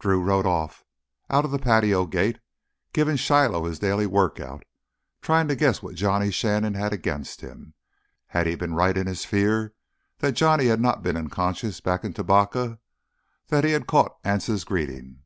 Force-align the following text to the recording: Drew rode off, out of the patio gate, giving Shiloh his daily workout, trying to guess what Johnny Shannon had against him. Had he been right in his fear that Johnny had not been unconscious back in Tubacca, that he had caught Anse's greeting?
Drew 0.00 0.20
rode 0.20 0.44
off, 0.44 0.84
out 1.30 1.44
of 1.44 1.52
the 1.52 1.58
patio 1.60 2.04
gate, 2.04 2.40
giving 2.92 3.14
Shiloh 3.14 3.64
his 3.64 3.78
daily 3.78 4.06
workout, 4.06 4.64
trying 5.22 5.46
to 5.46 5.54
guess 5.54 5.84
what 5.84 5.94
Johnny 5.94 6.32
Shannon 6.32 6.74
had 6.74 6.92
against 6.92 7.42
him. 7.42 7.74
Had 8.26 8.48
he 8.48 8.56
been 8.56 8.74
right 8.74 8.96
in 8.96 9.06
his 9.06 9.24
fear 9.24 9.74
that 10.18 10.32
Johnny 10.32 10.66
had 10.66 10.80
not 10.80 11.04
been 11.04 11.16
unconscious 11.16 11.80
back 11.80 12.02
in 12.02 12.12
Tubacca, 12.12 12.80
that 13.50 13.62
he 13.62 13.70
had 13.70 13.86
caught 13.86 14.16
Anse's 14.24 14.64
greeting? 14.64 15.22